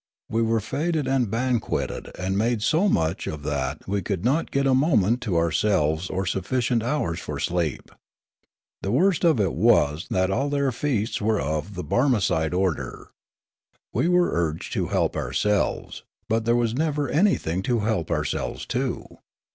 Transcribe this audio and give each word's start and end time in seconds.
We 0.31 0.41
were 0.41 0.59
feted 0.59 1.07
and 1.07 1.29
banquetted 1.29 2.09
and 2.17 2.35
made 2.35 2.63
so 2.63 2.89
much 2.89 3.27
of 3.27 3.43
that 3.43 3.87
we 3.87 4.01
could 4.01 4.25
not 4.25 4.49
get 4.49 4.65
a 4.65 4.73
moment 4.73 5.21
to 5.21 5.37
ourselves 5.37 6.09
or 6.09 6.25
sufficient 6.25 6.81
hours 6.81 7.19
for 7.19 7.39
sleep. 7.39 7.91
The 8.81 8.89
worst 8.91 9.23
of 9.23 9.39
it 9.39 9.53
was 9.53 10.07
that 10.09 10.31
all 10.31 10.49
their 10.49 10.71
feasts 10.71 11.21
were 11.21 11.39
of 11.39 11.75
the 11.75 11.83
Barmecide 11.83 12.51
order. 12.51 13.11
We 13.93 14.07
were 14.07 14.31
urged 14.33 14.73
to 14.73 14.87
help 14.87 15.15
ourselves; 15.15 16.01
but 16.27 16.45
there 16.45 16.55
was 16.55 16.73
never 16.73 17.07
anything 17.07 17.61
to 17.69 17.81
help 17.81 18.09
ourselves 18.09 18.65
to. 18.73 19.05